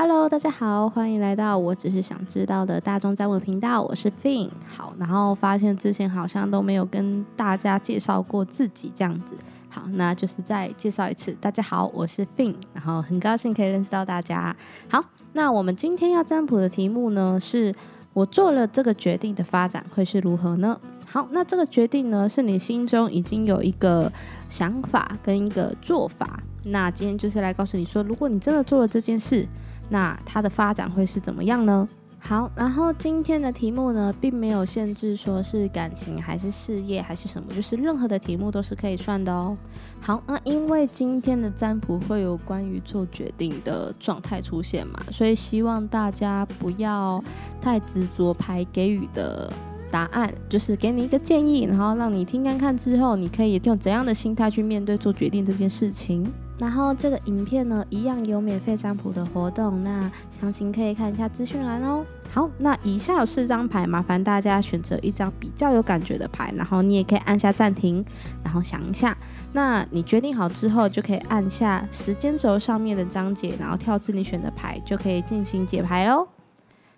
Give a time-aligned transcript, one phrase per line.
[0.00, 4.48] Hello，大家好，欢迎来到我只是想知道的大众占卜频道，我是 Fin。
[4.64, 9.34] 好，然后发现之前好像都没有跟大家介绍过自己这样子，
[9.68, 11.36] 好，那就是再介绍一次。
[11.40, 14.54] 大家好，我是 Fin，然后很高兴可以认识到大家。
[14.88, 17.74] 好，那我们今天要占卜的题目呢，是
[18.12, 20.80] 我做了这个决定的发展会是如何呢？
[21.06, 24.12] 好，那这个决定呢，是你心中已经有一个
[24.48, 26.40] 想法跟一个做法。
[26.66, 29.44] 那今天就是来告诉你说，如果你真的做了这件事。
[29.88, 31.88] 那它的发展会是怎么样呢？
[32.20, 39.56] 好，然后今天的题目呢，并没有限制说是感情还是事业还是什么，就是任何的题目都是可以算的哦。
[40.00, 47.22] 好，那因为今天的占卜会有关于做决定的状态出现嘛，所以希望大家不要
[47.60, 49.48] 太执着牌给予的
[49.88, 56.28] 答案，就是给你一个建议，然后让你听看看之后，你可以用怎样的心态去面对做决定这件事情。
[56.58, 62.04] 然后这个影片呢，一样有免费占卜的活动，那详情可以看一下资讯栏哦。
[62.30, 68.04] 好，那以下有四张牌，麻烦大家选择一张比较有感觉的牌，然后你也可以按下暂停，
[68.42, 69.16] 然后想一下。
[69.52, 76.26] 那你决定好之后，就可以按下时间轴上面的章节，然后跳至你选的牌，就可以进行解牌喽。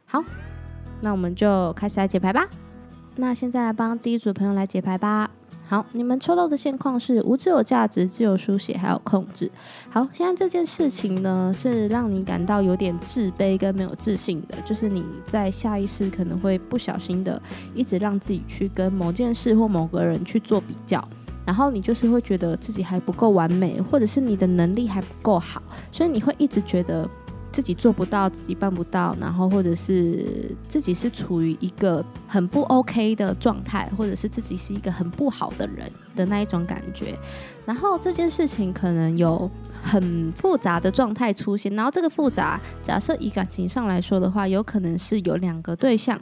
[0.07, 0.25] 好，
[1.03, 2.49] 那我们就开始来解牌吧。
[3.17, 5.31] 那现在来帮第一组朋友来解牌吧。
[5.71, 9.49] 好，你们抽到的现况是无自由价值、自由书写还有控制。
[9.89, 17.41] 好，现在这件事情呢，是让你感到有点自卑跟没有自信的，就是你在下意识可能会不小心的
[17.73, 21.09] 一直让自己去跟某件事或某个人去做比较，
[21.47, 25.63] 然后你就是会觉得自己还不够完美，或者是你的能力还不够好，
[25.93, 27.09] 所以你会一直觉得。
[27.53, 37.19] 自己做不到，自己办不到，然后或者是自己是处于一个很不 OK 的状态，或者是自己是一个很不好的人的那一种感觉。
[37.67, 39.51] 然后这件事情可能有
[39.83, 46.21] 很复杂的状态出现，然后这个复杂，假设以感情上来说的话，有可能是有两个对象，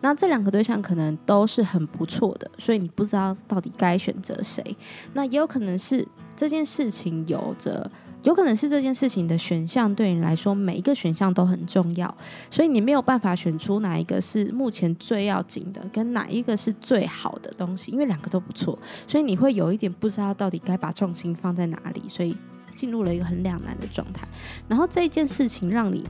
[0.00, 4.76] 那这两个对象可能都是很不错的，所以你不知道到底该选择谁。
[5.14, 7.90] 那也有可能是这件事情有着。
[8.26, 12.12] 有可能是这件事情的选项对你来说每一个选项都很重要，
[12.50, 18.76] 所以你没有办法选出哪一个是目前最要紧的，跟哪一个是最好的东西，因为两个都不错，
[19.06, 22.36] 所以你会有一点不知道到底该把重心放在哪里，所以
[22.74, 24.26] 进入了一个很两难的状态。
[24.66, 26.04] 然后这一件事情让你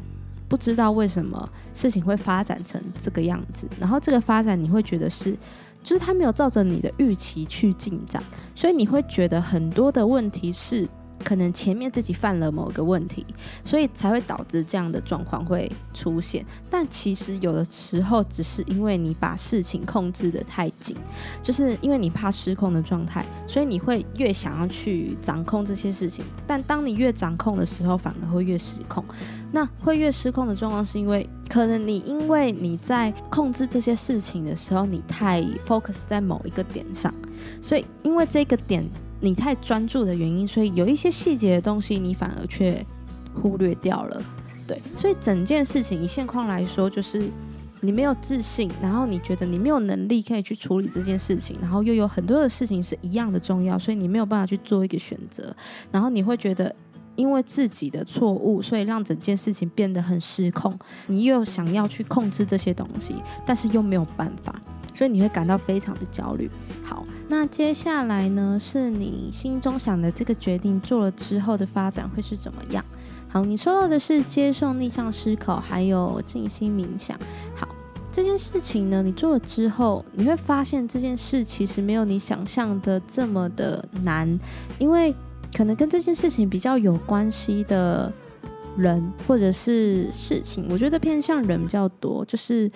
[0.48, 5.36] 不知道为什么事情会发展成这个样子，然后这个发展你会觉得是，
[5.84, 8.22] 就是它没有照着你的预期去进展，
[8.54, 10.88] 所以你会觉得很多的问题是。
[11.26, 13.26] 可能前面自己犯了某个问题，
[13.64, 16.46] 所以才会导致这样的状况会出现。
[16.70, 20.96] 但其实有的时候只是因为你把事情控制的太紧，
[21.42, 26.24] 就是因为你怕失控的状态，所以你会越想要去掌控这些事情。
[26.46, 29.04] 但当你越掌控的时候，反而会越失控。
[29.50, 37.12] 那会越失控的状况，是因为可能你因为你在控制这些事情的时候，你太 focus 在某一个点上，
[37.60, 38.88] 所以因为这个点。
[39.20, 42.84] 你太专注的原因，所以有一些细节的东西你反而却
[43.34, 44.22] 忽略掉了。
[44.66, 47.22] 对，所以整件事情以现况来说，就是
[47.80, 55.54] 你没有自信，然后你觉得你没有能力可以去处理这件事情，然后又有很多的事情是一样的重要，所以你没有办法去做一个选择，
[55.92, 56.74] 然后你会觉得
[57.14, 60.76] 因为自己的错误，所以让整件事情变得很失控。
[61.06, 63.14] 你又想要去控制这些东西，
[63.46, 64.60] 但是又没有办法。
[64.96, 66.50] 所以你会感到非常的焦虑。
[66.82, 72.82] 好，那接下来呢，是你心中想的这个决定做了之后的发展会是怎么样？
[73.28, 77.18] 好，你说到的是接受逆向思考，还有静心冥想。
[77.54, 77.68] 好，
[78.10, 84.38] 这件事情呢，你做了之后，你会发现这件事其实没有你想象的这么的难，
[84.78, 85.14] 因为
[85.54, 88.10] 可能跟这件事情比较有关系的
[88.78, 92.70] 人或者是事情，我觉得偏向人比较多，就是。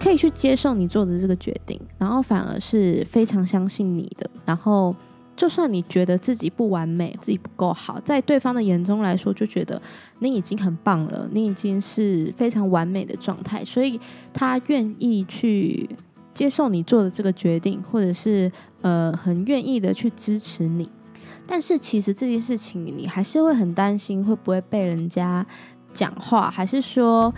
[0.00, 4.28] 可以去接受你做的这个决定，然后反而是非常相信你的。
[4.46, 4.96] 然后，
[5.36, 9.80] 就算你觉得自己不完美，自己不够好，在对方的眼中来说，就觉得
[10.20, 14.00] 你已经很棒了，你已经是非常完美的状态，所以
[14.32, 15.86] 他愿意去
[16.32, 18.50] 接受你做的这个决定，或者是
[18.80, 20.88] 呃，很愿意的去支持你。
[21.46, 25.46] 但是，其实这件事情你还是会很担心，会不会被人家
[25.92, 27.32] 讲话，还是说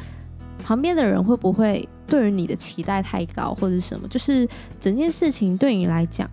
[0.63, 1.89] 旁边的人会不会？
[2.13, 4.47] 对于你的期待太高，或者什么，就是
[4.79, 6.29] 整件事情对你来讲，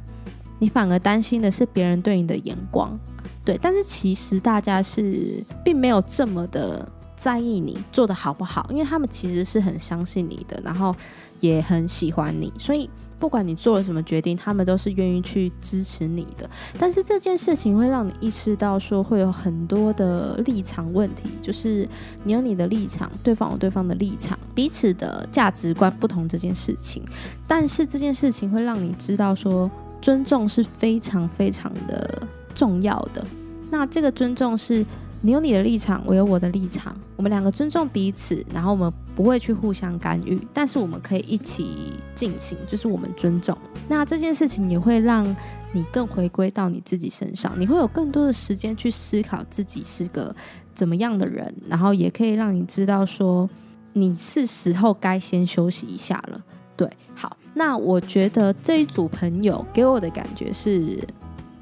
[0.59, 2.99] 你反而担心的是别人对你的眼光，
[3.45, 3.57] 对。
[3.61, 6.85] 但是其实大家是并没有这么的
[7.15, 10.93] 在意你做的好不好，因为他们其实是很相信你的，然后
[11.39, 12.89] 也很喜欢你，所以
[13.19, 16.49] 不管你做了什么决定，他们都是愿意去支持你的。
[16.79, 21.87] 但是这件事情会让你意识到，说会有很多的立场问题，就是
[22.23, 27.03] 你有你的立场，对方有对方的立场，彼此的价值观不同这件事情。
[27.45, 29.69] 但是这件事情会让你知道，说
[30.01, 33.25] 尊重是非常非常的重要的。
[33.69, 34.85] 那这个尊重是。
[35.21, 43.57] 你有你的立场，我有我的立场，我们两个尊重彼此，然后我们不会去互相干预，但是我们可以一起进行，就是我们尊重。
[43.89, 45.25] 那这件事情也会让
[45.73, 50.33] 你更回归到你自己身上，你会有更多的时间去思考自己是个
[50.73, 53.49] 怎么样的人，然后也可以让你知道说
[53.91, 56.41] 你是时候该先休息一下了。
[56.77, 60.97] 对，好，那我觉得这一组朋友给我的感觉是。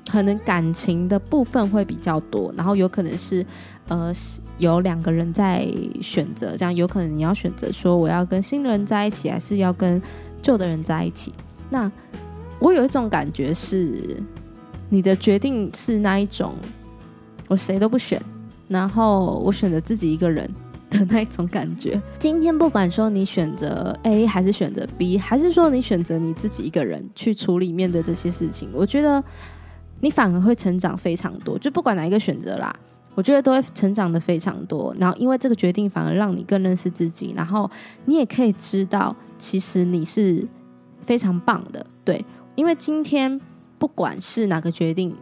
[0.10, 3.46] 可能感情的部分会比较多，然后有可能是，
[3.90, 4.14] 呃，
[4.58, 5.68] 有两个人在
[6.02, 10.02] 选择，这样有可能你要选择说我要跟新的人在一起，还是要跟
[10.42, 11.34] 旧的人在一起。
[11.70, 11.92] 那
[12.60, 14.18] 我有一种感觉是，
[14.90, 16.54] 你的决定是那一种，
[17.50, 18.22] 我谁都不选，
[18.70, 20.50] 然后我选择自己一个人
[20.90, 22.02] 的那一种感觉。
[22.18, 29.22] 今天不管说你选择 A 还是选择 B，还是说你选择你自己一个人去处理面对这些事情，我觉得。
[30.00, 32.76] 你反而会成长非常多，就不管哪一个选择啦，
[33.16, 34.96] 我觉得都会成长的非常多。
[35.00, 37.70] 然后因为这个决定，反而让你更认识自己，然后
[38.06, 40.48] 你也可以知道，其实你是
[41.02, 41.86] 非常棒的。
[42.06, 42.24] 对，
[42.56, 43.40] 因为今天
[43.80, 45.14] 不管是哪个决定，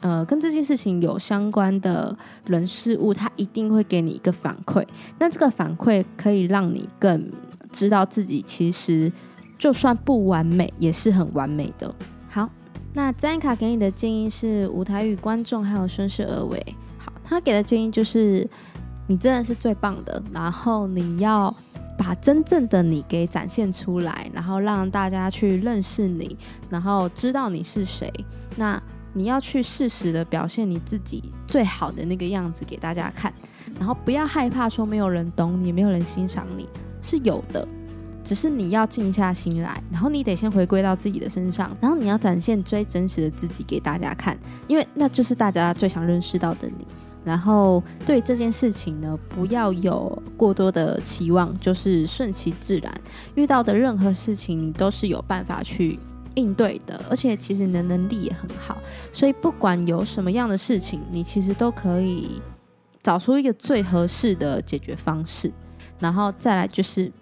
[0.00, 4.84] 呃，跟这件事情有相关的人事物，他一定会给你一个反馈。
[5.18, 7.30] 那这个反馈可以让你更
[7.70, 9.12] 知道自己，其实
[9.58, 11.94] 就算不完美，也是很完美的。
[12.92, 16.76] 那詹卡给你的建议是舞台与观众还有顺势而为。
[16.98, 18.46] 好，他给的建议就是，
[19.06, 21.54] 你真的是最棒的，然后你要
[21.96, 26.36] 把真正的你给展现出来，然后让大家去认识你，
[26.68, 28.12] 然后知道你是谁。
[28.56, 28.80] 那
[29.14, 33.32] 你要去适时的表现你自己最好的那个样子给大家看，
[33.78, 36.68] 然后不要害怕说没有人懂你，没有人欣赏你，
[37.00, 37.66] 是有的。
[38.24, 44.38] 只是你要静下心来，然后你得先回归到自己的身上，然后你要展现最真实的自己给大家看，
[44.68, 46.86] 因为那就是大家最想认识到的你。
[47.24, 52.92] 然后对这件事情呢，不要有过多的期望，就是顺其自然。
[53.34, 55.98] 遇到的任何事情，你都是有办法去
[56.34, 58.78] 应对的，而且其实你的能力也很好，
[59.12, 62.42] 所以不管有什么样的事情，你其实都可以
[63.02, 65.52] 找出一个最合适的解决方式。
[65.98, 67.12] 然后再来就是。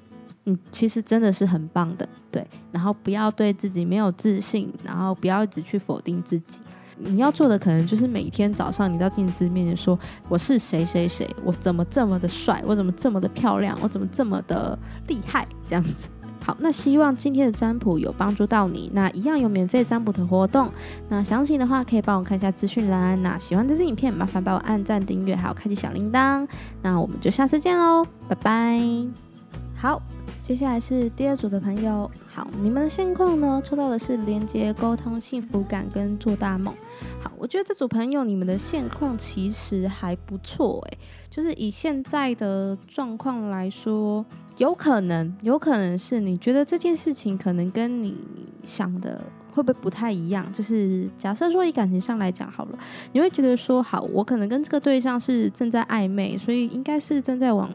[0.45, 2.47] 嗯，其实真的是很棒的，对。
[2.73, 6.61] 然后不要对自己没有自信，然后不要一直去否定自己。
[7.03, 9.99] 你要做的可能就是每天早上你到镜子面前说
[10.29, 16.11] ：“我是谁谁谁，我怎么这么的帅，我怎么这么的漂亮，我怎么这么的厉害。”这样子。
[16.43, 18.91] 好，那希望今天的占卜有帮助到你。
[18.95, 20.71] 那一样有免费占卜的活动，
[21.09, 23.23] 那详情的话可以帮我看一下资讯栏。
[23.23, 26.47] 那喜欢这支影片，麻烦帮我按赞、订阅，还有开启小铃铛。
[26.83, 28.81] 那我们就下次见喽，拜拜。
[29.75, 30.20] 好。
[30.51, 33.63] 接下来是第二组的朋友，好，你们的现况呢？
[33.65, 36.75] 抽到的是连接、沟通、幸福感跟做大梦。
[37.23, 40.99] 好，我觉得这组朋友你们的现况其实还不错诶，
[41.31, 44.27] 就是以现在的状况来说，
[44.57, 48.17] 有可能，有可能是你觉得这件事情可能跟你
[48.65, 49.23] 想的
[49.55, 50.53] 会不会不太一样？
[50.53, 52.79] 就是假设说以感情上来讲好了，
[53.13, 57.71] 你会觉得说，好，我可能跟这个对象是正在暧昧，所以应该是正在往。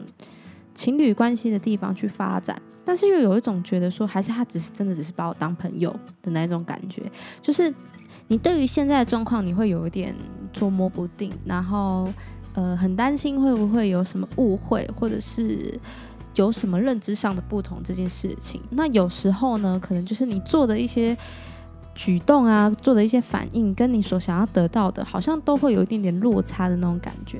[0.76, 5.90] 情侣关系的地方去发展，但是又有一种觉得说，还是他只是真的只是把我当朋友
[6.22, 7.02] 的那种感觉，
[7.40, 7.74] 就是
[8.28, 10.14] 你对于现在的状况，你会有一点
[10.52, 12.06] 捉摸不定，然后
[12.54, 15.80] 呃很担心会不会有什么误会，或者是
[16.34, 18.60] 有什么认知上的不同这件事情。
[18.70, 21.16] 那有时候呢，可能就是你做的一些
[21.94, 27.38] 举动啊，做的一些反应，跟你所想要得到的，好像都会有一点点落差的那种感觉。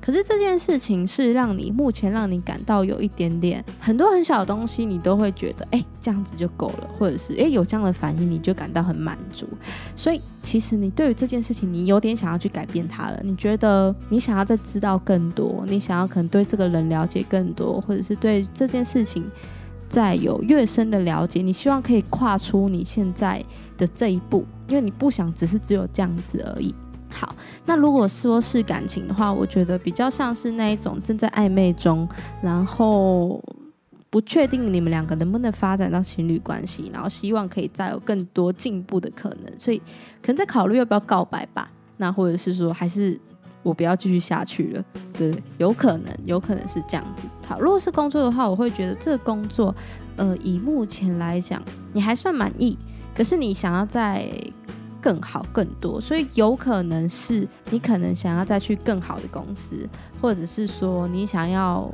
[0.00, 9.46] 可是这件事情是让你目前让你感到有一点点很多很小的东西，你都会觉得哎这样子就够了，或者是哎有这样的反应你就感到很满足。
[9.96, 13.20] 所以其实你对于这件事情，你有点想要去改变它了。
[13.22, 19.24] 你觉得你想要再知道更多，你想要可能对这个人了解更多，或者是对这件事情
[19.88, 21.42] 再有越深的了解。
[21.42, 23.44] 你希望可以跨出你现在
[23.76, 26.74] 的这一步，因为你不想只是只有这样子而已。
[27.10, 27.34] 好，
[27.68, 32.08] 那如果说是感情的话，我觉得比较像是那一种正在暧昧中，
[32.42, 33.38] 然后
[34.08, 39.76] 不确定你们两个能不能发展到情侣关系，然后希望可以再有更多进步的可能，所以
[40.22, 41.70] 可能在考虑要不要告白吧。
[41.98, 43.20] 那或者是说，还是
[43.62, 44.82] 我不要继续下去了。
[45.12, 47.28] 对，有可能，有可能是这样子。
[47.46, 49.74] 好，如果是工作的话，我会觉得这个工作，
[50.16, 52.78] 呃，以目前来讲，你还算满意，
[53.14, 54.26] 可是你想要再
[55.00, 59.88] 更好、更多，所以有可能是你可能想要再去更好的公司，
[60.20, 61.90] 或者是说你想要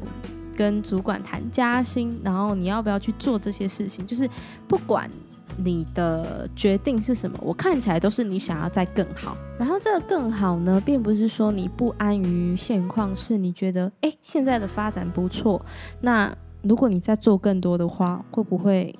[0.57, 4.29] 跟主管谈加薪，然后你要不要去做这些事情，就是
[4.69, 5.11] 不管。
[5.57, 7.39] 你的决定是什么？
[7.41, 9.37] 我看起来都是你想要再更好。
[9.57, 15.65] 然后这个更好呢，并不是说你不安于现况，是你觉得哎，现在的发展不错。
[16.01, 18.99] 那如果你在做更多的话，会不会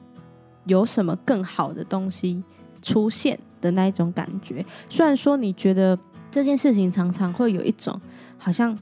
[0.67, 2.41] 有什么更好的东西
[2.81, 4.65] 出现的那一种感觉？
[4.91, 5.99] 虽然说你觉得
[6.31, 7.99] 这件事情常常会有一种
[8.37, 8.79] 好像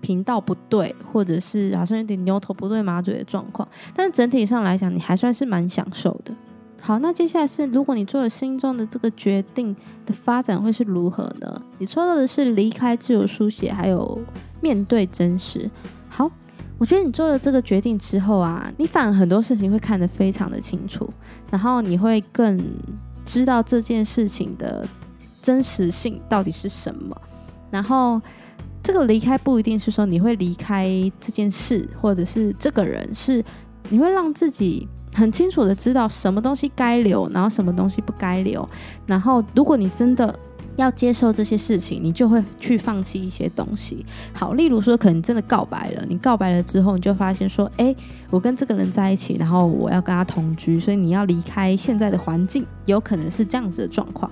[0.00, 6.32] 频道不对，或者是好像有点牛头不对马嘴的状况，但是整体上来讲，你还算是蛮享受的。
[6.80, 9.74] 好，那接下来是，如果你做了心中的这个决定
[10.04, 11.62] 的发展会是如何呢？
[11.78, 14.20] 你抽到的是离开自由书写，还有
[14.60, 15.70] 面对真实。
[16.08, 16.28] 好，
[16.78, 21.08] 我觉得你做了这个决定之后啊，你反而很多事情会看得非常的清楚，
[21.48, 22.58] 然后你会更
[23.24, 24.86] 知道这件事情的
[25.40, 27.16] 真实性到底是什么。
[27.70, 28.20] 然后
[28.82, 30.88] 这个离开不一定是说你会离开
[31.20, 33.44] 这件事，或者是这个人，是
[33.88, 34.88] 你会让自己。
[35.14, 38.66] 很清楚的知道什么东西该留，然后什么东西不该留。
[39.06, 40.34] 然后，如果你真的
[40.76, 44.04] 要接受这些事情，你就会去放弃一些东西。
[44.32, 47.94] 好，例如说，可能真的告白了，你告白了之后，你就发现说，哎，
[48.30, 54.30] 我跟这个人在一起，然后我要跟他同居，所以你要离开现在的环境，有可能是这样子的状况。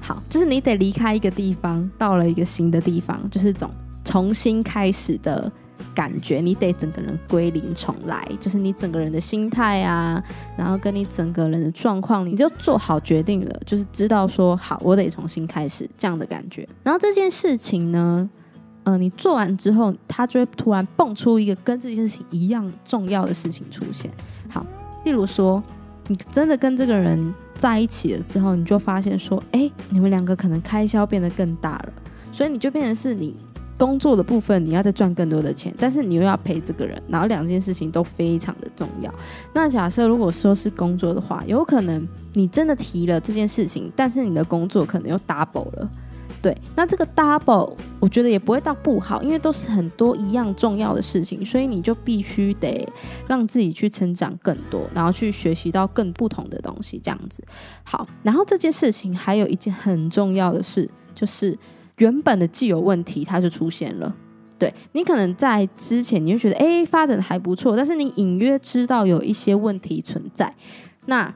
[0.00, 3.70] 好，就是你得离开一个地方，到了一个新的地方，就是种
[4.04, 5.50] 重新开始的。
[5.98, 10.22] 感觉你得整个人归零重来，就是你整个人的心态啊，
[10.56, 16.68] 然后跟你整个人的状况，你就做好决定了，就是知道说好，我得重新开始这样的感觉。
[16.84, 18.30] 然后这件事情呢，
[18.84, 24.08] 呃，你做完之后，它就会突然蹦出一个跟这件事情一样重要的事情出现。
[24.48, 24.64] 好，
[25.04, 25.60] 例如说，
[26.06, 31.92] 你真的跟这个人在一起了之后，你就发现说，哎，你们两个可能开销变得更大了，
[32.30, 33.34] 所以你就变成是你。
[33.78, 39.14] 工作的部分，你要再赚更多的钱，但是你又要陪这个人，然后两件事情都非常的重要。
[39.54, 45.88] 那假设如果说是工作的话，有可能你真的提了这件事情，但是你的工作可能又 double 了。
[46.42, 52.88] 对，那这个 double 我觉得也不会到不好，因为都是很多一样重要的事情，所以你就必须得
[53.26, 57.42] 让自己去成长更多，然后去学习到更不同的东西，这样子。
[57.84, 61.56] 好，然后这件事情还有一件很重要的事，就是。
[61.98, 64.14] 原本的既有问题，它就出现了。
[64.58, 70.52] 对你可能在之前，你就觉得哎，发展的还不错，但是你隐约知道有一些问题存在。
[71.06, 71.32] 那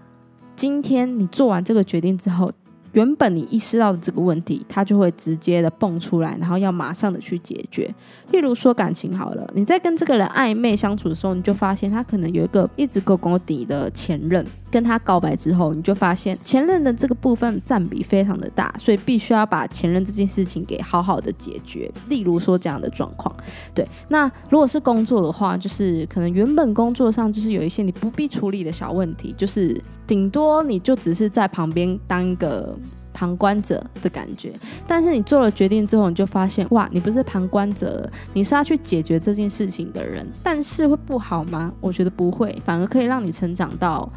[0.57, 2.51] 今天你做完这个决定之后。
[2.93, 7.93] 原本你意识到的这个问题，它就会直接的蹦出来，然后要马上的去解决。
[8.31, 21.91] 例如说感情好了，你在跟这个人暧昧相处的时候，你就发现他可能有一个一直勾勾底的前任，跟他告白之后，你就发现前任的这个部分占比非常的大，所以必须要把前任这件事情给好好的解决。
[22.09, 23.35] 例如说这样的状况，
[23.75, 23.87] 对。
[24.09, 29.81] 那如果是工作的话，就是可能原本工作上就是有一些你不必处理的小问题，就是。
[30.05, 32.77] 顶多你就只是在旁边当一个
[33.23, 34.53] 旁观者的感觉，
[34.85, 40.27] 但是你做了决定之后，你就发现哇，你不是旁观者，你是要去解决这件事情的人。
[40.43, 41.73] 但是会不好吗？
[41.81, 44.11] 我觉得不会，反而可以让你成长到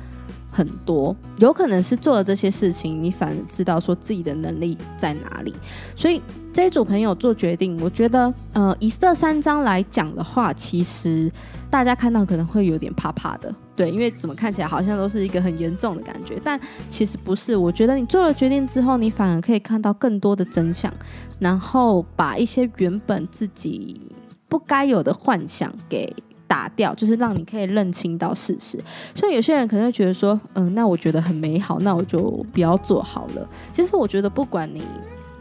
[0.55, 1.13] 很多。
[1.38, 5.53] 有可能是做了这些事情，你反而知道说自己的能力在哪里。
[5.97, 6.21] 所以
[6.53, 11.29] 这一组朋友做决定，我觉得呃，以这三章来讲的话，其实
[11.69, 13.53] 大家看到可能会有点怕怕的。
[13.75, 16.57] 对，因为怎么看起来好像都是一个很严重的感觉，但
[16.88, 17.53] 其实不是。
[17.53, 20.93] 我觉得你做了决定之后，你反而可以看到更多的真相，
[21.39, 24.00] 然后把一些原本自己
[24.47, 26.15] 不该有的幻想给
[26.47, 28.79] 打掉，就是让你可以认清到事实。
[29.13, 33.49] 所以有些人可能会觉得说，嗯，那我觉得很美好，那我就不要做好了。
[33.71, 34.81] 其实我觉得不管你。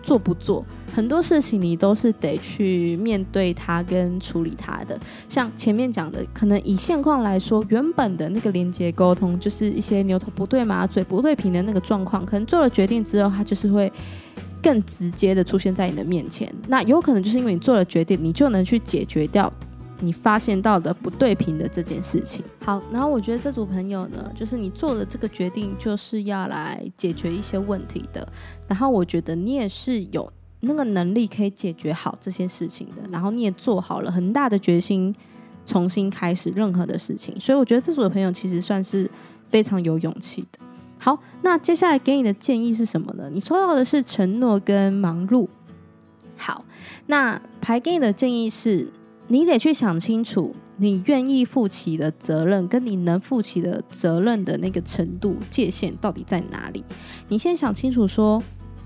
[0.05, 0.63] 做不做
[0.95, 5.01] 很多事情，你都是得去面对它跟处理它的。
[5.31, 13.91] 像前面讲的，可能以现况来说，原本的那个连接沟通，就是一些牛头不对马嘴、不对平的那个状况，可能做了决定之后，它就是会
[14.63, 16.53] 更直接的出现在你的面前。
[16.69, 19.51] 那有可能就是因为你做了决定，你就能去解决掉。
[20.01, 28.27] 你发现到的不对平的这件事情，好，然后我觉得这组朋友呢，就是你做的这个决定就是要来解决一些问题的，
[28.67, 35.15] 然后我觉得你也是有那个能力可以解决好这些事情的，然后你也做好了很大的决心，
[35.65, 39.09] 重新开始任何的事情，所以我觉得这组的朋友其实算是
[39.49, 40.59] 非常有勇气的。
[40.99, 43.29] 好，那接下来给你的建议是什么呢？
[43.31, 45.47] 你抽到的是承诺跟忙碌。
[46.37, 46.65] 好，
[47.07, 48.89] 那牌给你的建议是，
[49.29, 56.85] 你得去想清楚，你愿意负起的责任跟你能负起的责任的那个程度界限到底在哪里？
[57.29, 58.43] 你先想清楚，说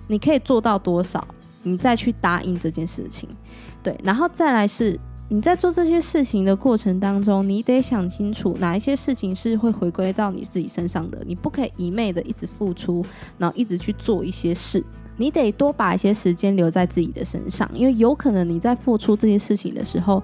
[0.07, 1.26] 你可以做到多少，
[1.62, 3.28] 你再去答应这件事情。
[3.83, 4.99] 对，然后再来是。
[5.30, 11.23] 你在做这些事情的过程当中，你得想清楚哪一些事情是会回归到你自己身上的。
[11.26, 13.04] 你不可以一昧的一直付出，
[13.37, 14.83] 然后一直去做一些事。
[15.18, 20.22] 你得多把一些时间留在自己的身上，因为有可能你在付出这些事情的时候，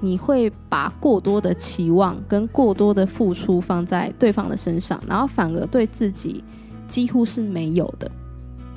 [0.00, 6.42] 你会把过多的期望跟过多的付出放在对方的身上，然后反而对自己
[6.88, 8.10] 几乎是没有的。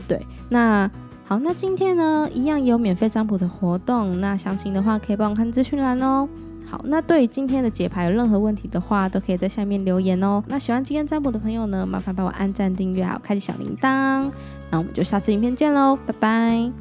[0.07, 0.87] 对，那。
[1.25, 4.19] 好，那今天呢，一样有免费占卜的活动。
[4.19, 6.27] 那详情的话，可以帮我看资讯栏哦。
[6.65, 10.43] 好，那对于今天的解牌有任何问题的话，都可以在下面留言哦。
[10.47, 14.29] 那喜欢今天占卜的朋友呢，麻烦帮我按赞、订阅，还有开启小铃铛。
[14.73, 16.71] 那我们就下次影片见喽，拜拜。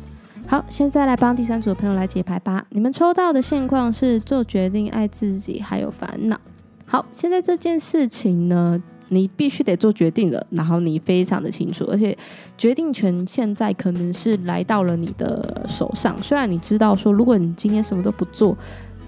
[0.46, 2.64] 好，现在来帮第三组的朋友来解牌吧。
[2.70, 6.40] 你们抽到的现况是做决定、爱自己，还有烦恼。
[6.86, 8.82] 好，现在这件事情呢？
[9.08, 12.16] 你必须得做决定了，然后你非常的清楚，而且
[12.56, 16.16] 决定权现在可能是来到了你的手上。
[16.22, 18.56] 虽然你知道说，如果你今天什么都不做，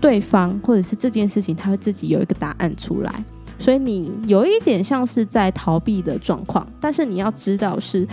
[0.02, 3.24] 对方或者是这件事情，他会自己有一个答案出来，
[3.58, 6.66] 所以你有一点像是在逃避的状况。
[6.78, 8.06] 但是你要知道，是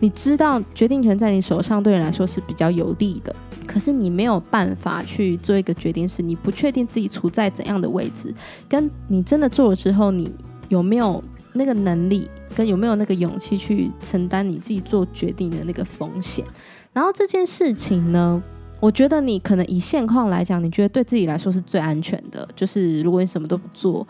[0.00, 3.34] 你知道决定权在你手上，对你来说是比较有利的。
[3.66, 8.34] 可是你没有办法去做一个决定，是你不确定自己处在怎样的位置，
[8.68, 10.32] 跟你真的做了之后，你
[10.68, 11.22] 有没有？
[11.58, 16.44] 那个能力跟有没有那个勇气去承担你自己做决定的那个风险，
[16.92, 18.42] 然后这件事情呢，
[18.78, 24.06] 我觉得你可能以现况来讲，你觉得对自己来说是最安全的，就是如果你什么都不做，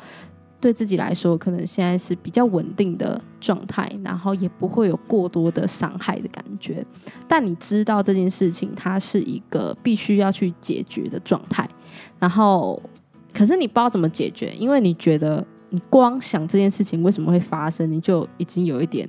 [0.61, 6.85] 对自己来说可能现在是比较稳定的状态，然后也不会有过多的伤害的感觉。
[7.29, 11.69] 但你知道这件事情它是一个必须要去解决的状态，
[12.19, 12.83] 然后
[13.33, 15.45] 可是你不知道怎么解决，因为你觉得。
[15.71, 19.07] 你光想这件事情为什么会发生，你就已经有一点，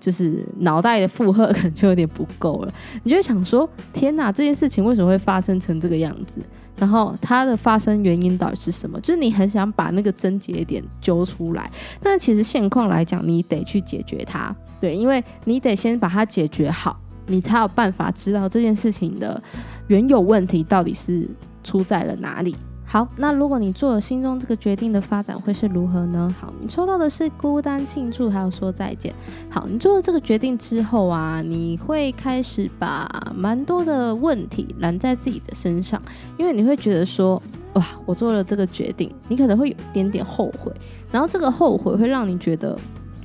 [0.00, 2.72] 就是脑袋的负荷可能就有点不够了。
[3.04, 6.40] 你就会想说：天哪，这件事情为什么会发生成这个样子？
[6.76, 8.98] 然后它的发生原因到底是什么？
[9.02, 11.70] 就是你很想把那个症结点揪出来，
[12.02, 14.54] 但其实现况来讲，你得去解决它。
[14.80, 19.40] 对，因为你得先把它解决好，你才有办法知道这件事情的
[19.88, 21.28] 原有问题到底是
[21.62, 22.56] 出在了哪里。
[22.92, 26.34] 好，那如果你做了心中这个决定的发展会是如何呢？
[26.40, 29.14] 好，你抽到的是孤单庆祝，还有说再见。
[29.48, 36.02] 好，你做了这个决定之后啊，你会开始把蛮多的问题揽在自己的身上，
[36.36, 37.40] 因为你会觉得说，
[37.74, 40.72] 哇，我做了这个决定，你可能会有一点点后悔，
[41.12, 42.76] 然后这个后悔会让你觉得。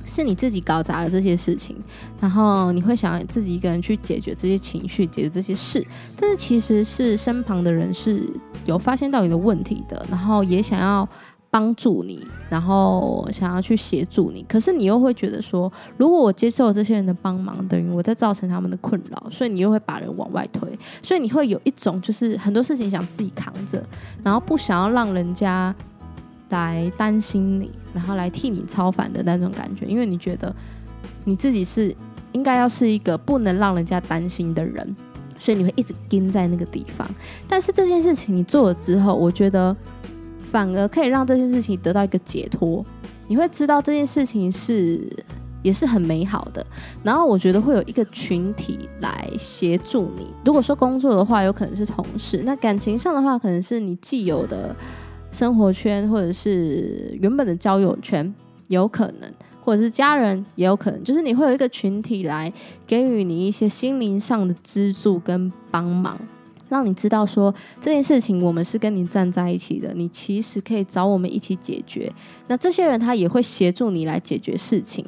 [0.06, 1.76] 是你自己搞砸了这些事情，
[2.20, 5.84] 然后你会想自己一个人去解决这些情绪，解决这些事，
[6.16, 8.26] 但是其实是身旁的人是
[8.64, 11.08] 有发现到你的问题的，然后也想要
[11.50, 20.68] 帮助你，然后想要去协助你，可是你又会觉得说，如果我接受这些人的帮忙，等于我在造成他们的困扰，所以你又会把人往外推，
[21.02, 23.84] 所以你会有一种就是很多事情想自己扛着，
[24.22, 25.74] 然后不想要让人家。
[26.50, 30.54] 来担心你，然后来替你超凡的那种感觉，因为你觉得
[31.24, 31.96] 你自己是
[32.32, 34.94] 应该要是一个不能让人家担心的人，
[35.38, 37.08] 所以你会一直盯在那个地方。
[37.48, 39.74] 但是这件事情你做了之后，我觉得
[40.52, 42.84] 反而可以让这件事情得到一个解脱。
[43.28, 45.10] 你会知道这件事情是
[45.62, 46.64] 也是很美好的。
[47.02, 50.26] 然后我觉得会有一个群体来协助你。
[50.44, 54.76] 如果说工作的话，有可能是同事；那感情上的话，可能是你既有的。
[55.36, 58.34] 生活圈或者是原本的交友圈
[58.68, 59.30] 有可能，
[59.62, 62.50] 或者是家人也有可能，就是你会有一个群体来
[62.86, 66.18] 给予你一些心灵上的资助跟帮忙，
[66.70, 72.10] 让你知道说这件事情我们是跟你站在一起的，你其实可以找我们一起解决。
[72.48, 75.04] 那这些人他也会协助你来解决事情，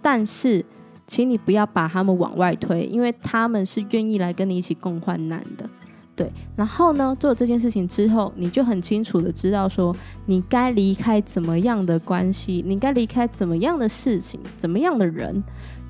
[0.00, 0.64] 但是
[1.04, 5.68] 请你不要把他们往外推，因为他们是愿意来跟你一起共患难的。
[6.16, 9.94] 对，然后呢，做了这件事情之后，你就很清楚的知道说，
[10.26, 15.42] 你该离开怎么样的关系，你该离开怎么样的事情，怎么样的人。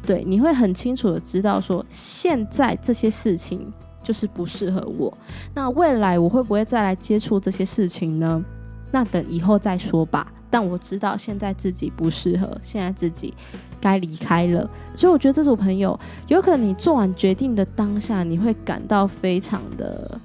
[0.06, 5.16] 对，你会很清楚的知道说，现在这些事情就是不适合我。
[5.54, 8.44] 那未来我会不会再来接触这些事情呢？
[8.90, 10.32] 那等以后再说吧。
[10.54, 13.34] 但我知道现在自己不适合，现在自己
[13.80, 14.70] 该离开了。
[14.94, 20.16] 所以我觉得这组朋友，有可能你做完决定的当下，你会感到非常的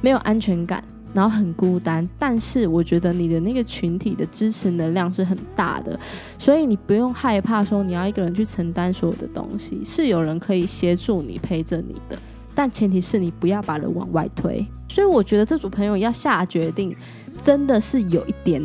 [0.00, 0.82] 没有安全感，
[1.14, 2.08] 然后很孤单。
[2.18, 5.96] 但是我觉得你的那个群体的支持能量是很大的，
[6.40, 12.18] 所以你不用害怕说你要一个人去承担所有的东西，是有人可以协助你陪着你的。
[12.52, 14.66] 但前提是你不要把人往外推。
[14.88, 16.92] 所以我觉得这组朋友要下决定，
[17.40, 18.60] 真的是有一点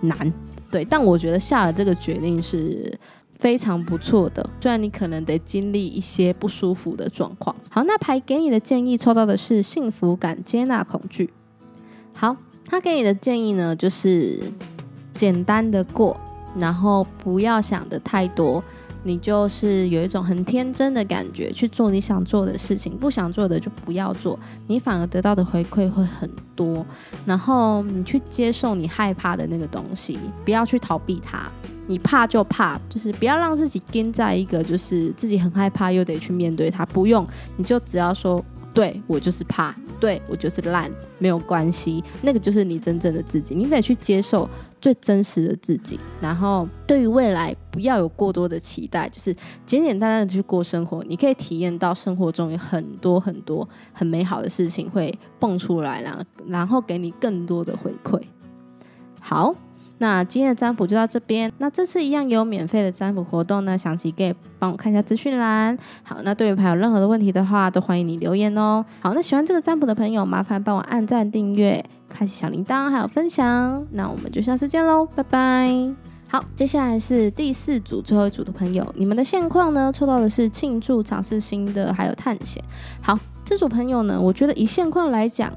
[0.00, 0.32] 难，
[0.70, 0.84] 对。
[0.84, 2.92] 但我觉得下了这个决定是
[3.38, 7.54] 非常不错的，虽然你可能得经历一些不舒服的状况。
[7.68, 11.30] 好，那牌给你的建议抽到的是幸福感、接纳恐惧。
[12.14, 14.40] 好，他给你的建议呢，就是
[15.12, 16.16] 简单的过，
[16.58, 18.62] 然后不要想的太多。
[19.04, 24.36] 你就是有一种很天真的感觉，去做你想做的事情，不想做的就不要做，
[24.66, 26.84] 你反而得到的回馈会很多。
[27.24, 31.48] 然后你去接受你害怕的那个东西，不要去逃避它。
[31.86, 36.84] 你怕就怕，就是不要让自己跟在一个就是自己很害怕又得去面对它。
[36.86, 37.26] 不用，
[37.58, 39.74] 你就只要说，对我就是怕。
[40.00, 44.46] 对我就是烂，没有关系，那个就是你真正的自己，你得去接受
[44.84, 45.98] 最真实的自己。
[46.20, 51.02] 然后对于未来，不要有过多的期待，就是简简单单的去过生活。
[51.04, 58.20] 你可以体验到生活中有很多很多很美好的事情会蹦出来，然后然后给你更多的回馈。
[59.22, 59.54] 好。
[59.98, 61.50] 那今天的占卜就到这边。
[61.58, 65.78] 那这次一样有免费的占卜活动呢，详情给帮我看一下资讯栏。
[66.02, 68.84] 好，那对于朋友任何的问题的话，都欢迎你留言哦。
[69.00, 73.86] 好，那喜欢这个占卜的朋友，麻烦帮我按赞、订阅、开启小铃铛，还有分享。
[73.92, 75.70] 那我们就下次见喽，拜拜。
[76.26, 79.92] 好，接下来是第四组最后一组的朋友，你们的现况呢？
[79.94, 82.60] 抽到的是庆祝、尝试新的，还有探险。
[83.00, 85.52] 好，这组朋友呢，我觉得以现况来讲。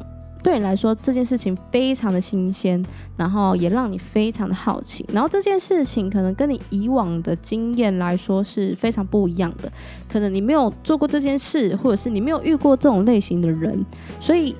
[0.47, 2.81] 对你来说，这件事情非常的新鲜，
[3.17, 9.69] 然后也让你非常的好奇，然后这件事情可能跟你以往的经验来说是非常不一样的，
[10.09, 13.85] 可能你没有做过这件事，或者是你没有遇过这种类型的人，
[14.21, 14.55] 所以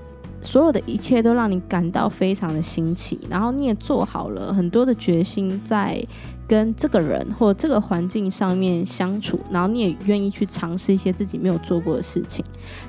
[0.48, 6.02] 所有的一切都让你感到非常的新奇，然后你也做好了很多的决心在。
[6.50, 12.42] 跟这个人或这个环境上面相处，然后你也愿意去尝试一些自己没有做过的事情。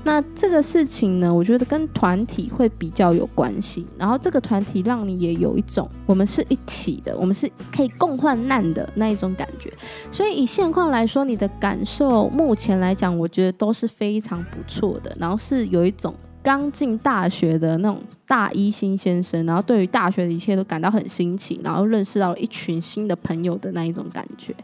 [0.05, 3.85] 那这个事情呢，我觉得跟团体会比较有关系。
[3.99, 9.73] 然后这个团体让你也有一种我们是一体的，我们是可以共患难的那一种感觉。
[10.13, 15.13] 所以以现况来说，你的感受目前来讲，我觉得都是非常不错的。
[15.19, 16.15] 然后是有一种。
[16.49, 24.55] 刚进大学的那种大一新先生，然后对于大学的一切都感到很新奇，然后认识到了一群新的朋友的那一种感觉。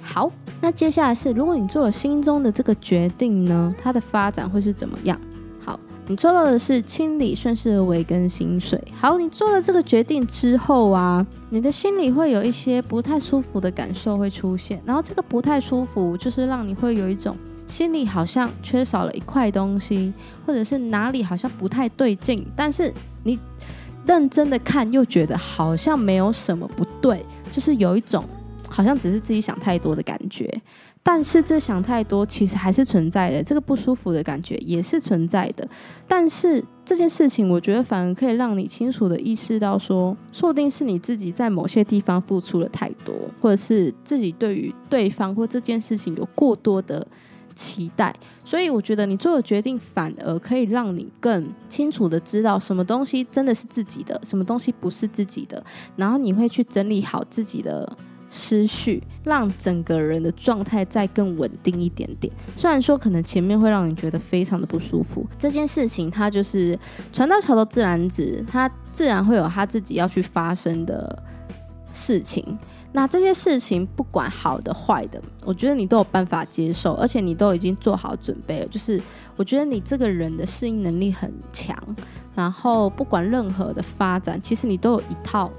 [0.00, 5.20] 好，那接下来是，如果你做了心中的这个决定呢，它的发展会是怎么样？
[5.64, 8.80] 好，你做到的是清理、顺势而为跟薪水。
[9.00, 17.36] 好，你做了这个决定之后啊，你的心里会有一些不太舒服的感受会出现，然后这个不太舒服就是让你会有一种。
[17.66, 20.12] 心里好像缺少了一块东西，
[20.46, 23.38] 或者是哪里好像不太对劲，但是你
[24.06, 28.22] 认真的看又觉得好像没有什么不对，就是有一种
[28.68, 30.48] 好像只是自己想太多的感觉。
[31.06, 35.68] 但是这想太多其实还是存在的，这个不舒服的感觉也是存在的。
[36.08, 47.06] 但是这件事情，我觉得反而可以让你清楚的意识到，说说不定是你自己在某些地方付出了太多，或者是自己对于对方或这件事情有过多的。
[47.54, 48.14] 期待，
[48.44, 55.64] 所以我觉得你做的决定反而可以让你更清楚的知道什么东西真的是自己的，什么东西不是自己的，
[55.96, 57.96] 然后你会去整理好自己的
[58.30, 62.32] 思绪，让整个人的状态再更稳定一点点。
[62.56, 66.76] 虽然说可能前面会让你觉得非常的不舒服，这件事情它就是
[67.12, 71.22] 船到桥头自然直，它自然会有它自己要去发生的
[71.92, 72.58] 事情。
[72.96, 78.66] 那这些事情不管好的坏的，我觉得你都有办法接受，而且你都已经做好准备了。
[78.68, 79.02] 就是
[79.34, 81.76] 我觉得你这个人的适应能力很强，
[82.36, 85.50] 然后不管任何的发展，其实你都有一套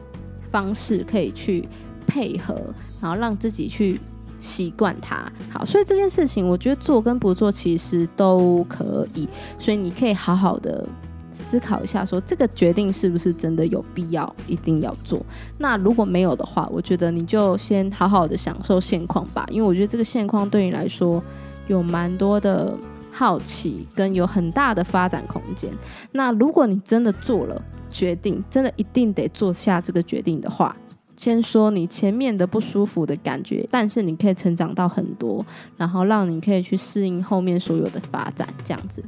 [0.50, 1.68] 方式可以去
[2.08, 2.56] 配合，
[3.02, 4.00] 然后让自己去
[4.40, 5.30] 习惯它。
[5.52, 9.28] 好，所以这件事情我觉得做跟不做其实都可以，
[9.60, 10.88] 所以你可以好好的。
[11.36, 15.24] 思考一下，说这个决定是不是真的有必要一定要做？
[15.58, 21.22] 那如果没有的话，我觉得你就先好好的享受现况吧，因为我觉得这个现况对你来说
[21.68, 22.74] 有蛮多的
[23.12, 25.70] 好奇，跟有很大的发展空间。
[26.14, 30.76] 那如果你真的做了决定，真的一定得做下这个决定的话，
[31.18, 35.46] 先说你前面的不舒服的感觉，但是你可以成长到很多，
[35.78, 39.04] 然后让你可以去适应后面所有的发展，这样子。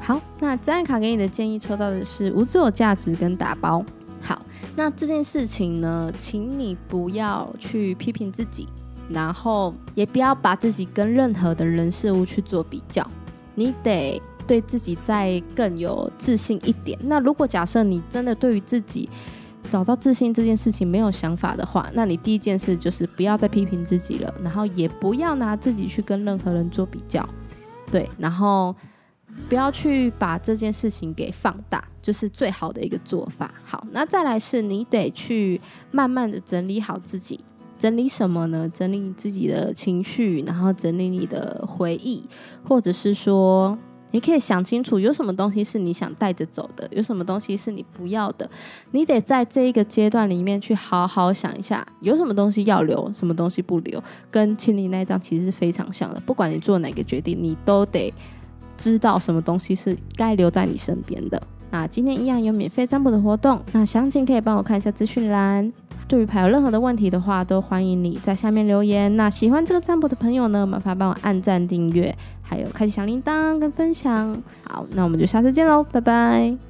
[0.00, 3.84] 好，那这张卡给你的建议抽到的是无自我价值跟打包。
[4.20, 4.40] 好，
[4.74, 8.66] 那这件事情呢，请你不要去批评自己，
[9.08, 13.06] 然后也不要把自己跟任何的人事物去做比较。
[13.54, 16.98] 你得对自己再更有自信一点。
[17.02, 19.08] 那如果假设你真的对于自己
[19.68, 27.28] 找到自信这件事情没有想法的话，那你第一件事就是不要再批评自己了，然后也不要拿自己去跟任何人做比较。
[27.90, 28.74] 对，然后。
[29.48, 33.52] 不要去把这件事情给放大，就是最好的一个做法。
[33.64, 37.40] 好，那再来是你得去慢慢的整理好自己，
[37.78, 38.68] 整理什么呢？
[38.72, 42.24] 整理你自己的情绪，然后整理你的回忆，
[42.64, 43.78] 或者是说。
[44.12, 48.50] 你可以想清楚，有什么东西是你想带着走的，有什么东西是你不要的。
[48.90, 54.02] 你得在这一个阶段里面去好好想一下，有什么东西要留，什么东西不留。
[54.28, 56.18] 跟清理那一张其实是非常像的。
[56.26, 58.12] 不管你做哪个决定，你都得
[58.80, 61.40] 知道什么东西是该留在你身边的。
[61.70, 65.70] 那今天一样有免费占卜的活动，那详情可以帮我看一下资讯栏。
[66.08, 69.14] 对于牌有任何的问题的话，都欢迎你在下面留言。
[69.16, 72.12] 那喜欢这个占卜的朋友呢，麻烦帮我按赞、订阅，
[72.42, 74.42] 还有开启小铃铛跟分享。
[74.64, 76.69] 好，那我们就下次见喽，拜拜。